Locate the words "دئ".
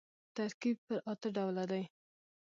1.71-1.83